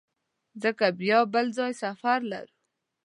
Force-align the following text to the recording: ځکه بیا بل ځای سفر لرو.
ځکه 0.63 0.85
بیا 0.99 1.19
بل 1.33 1.45
ځای 1.57 1.71
سفر 1.83 2.19
لرو. 2.31 2.55